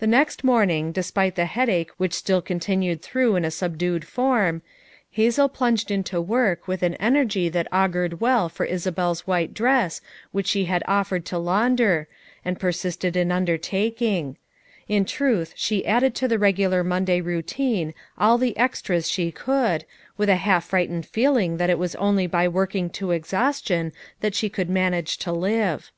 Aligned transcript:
The 0.00 0.08
next 0.08 0.42
morning, 0.42 0.90
despite 0.90 1.36
the 1.36 1.44
headache 1.46 1.92
which 1.96 2.10
alill 2.16 2.44
continued 2.44 3.02
though 3.12 3.36
in 3.36 3.44
a 3.44 3.52
aubdued 3.62 4.04
form, 4.04 4.62
Hazel 5.12 5.48
plunged 5.48 5.92
into 5.92 6.20
work 6.20 6.66
with 6.66 6.82
an 6.82 6.96
energy 6.96 7.48
that 7.50 7.72
augured 7.72 8.20
well 8.20 8.48
for 8.48 8.66
(Hahol'a 8.66 9.22
white 9.28 9.54
draw 9.54 9.90
which 10.32 10.54
who 10.54 10.64
had 10.64 10.82
offered 10.88 11.24
to 11.26 11.38
launder, 11.38 12.08
and 12.44 12.58
po 12.58 12.66
raw 12.66 12.72
led 13.04 13.14
in 13.14 13.30
undertaking; 13.30 14.36
in 14.88 15.04
truth 15.04 15.54
alio 15.70 15.86
added 15.86 16.16
to 16.16 16.26
the 16.26 16.36
regular 16.40 16.82
Monday 16.82 17.20
routine 17.20 17.94
all 18.18 18.38
the 18.38 18.56
ex 18.58 18.82
Iran 18.90 19.02
alio 19.18 19.30
could, 19.36 19.84
with 20.16 20.28
a 20.28 20.34
half 20.34 20.64
frightened 20.64 21.06
fooling 21.06 21.58
that 21.58 21.70
it 21.70 21.78
wan 21.78 21.88
oidy 21.90 22.28
by 22.28 22.48
working 22.48 22.90
to 22.90 23.12
exhaustion 23.12 23.92
that 24.18 24.42
alio 24.42 24.50
could 24.52 24.68
manage 24.68 25.16
io 25.28 25.32
live. 25.32 25.92